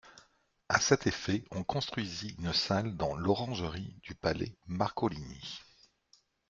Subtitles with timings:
[0.67, 5.59] À cet effet on construisit une salle dans l'orangerie du palais Marcolini.